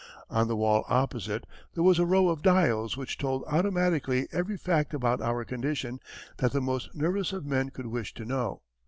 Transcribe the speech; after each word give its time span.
On 0.31 0.47
the 0.47 0.55
wall 0.55 0.83
opposite 0.89 1.45
there 1.75 1.83
was 1.83 1.99
a 1.99 2.07
row 2.07 2.29
of 2.29 2.41
dials 2.41 2.97
which 2.97 3.19
told 3.19 3.43
automatically 3.45 4.27
every 4.31 4.57
fact 4.57 4.95
about 4.95 5.21
our 5.21 5.45
condition 5.45 5.99
that 6.37 6.53
the 6.53 6.59
most 6.59 6.95
nervous 6.95 7.33
of 7.33 7.45
men 7.45 7.69
could 7.69 7.85
wish 7.85 8.11
to 8.15 8.25
know. 8.25 8.63